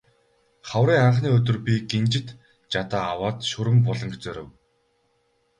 Хаврын 0.69 1.01
анхны 1.09 1.29
өдөр 1.37 1.57
би 1.67 1.73
гинжит 1.91 2.27
жадаа 2.73 3.03
аваад 3.13 3.37
Шүрэн 3.49 3.77
буланг 3.85 4.15
зорив. 4.23 4.47